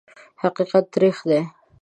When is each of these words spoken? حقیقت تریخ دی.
حقیقت 0.41 0.85
تریخ 0.93 1.17
دی. 1.29 1.41